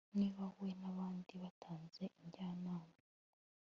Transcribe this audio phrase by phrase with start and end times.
[0.19, 2.75] niba we, nabandi, batanze injyana